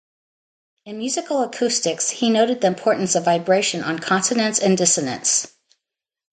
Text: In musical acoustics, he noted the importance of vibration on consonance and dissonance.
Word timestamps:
In 0.87 0.97
musical 0.97 1.43
acoustics, 1.43 2.09
he 2.09 2.31
noted 2.31 2.59
the 2.59 2.65
importance 2.65 3.13
of 3.13 3.23
vibration 3.23 3.83
on 3.83 3.99
consonance 3.99 4.57
and 4.57 4.75
dissonance. 4.75 5.53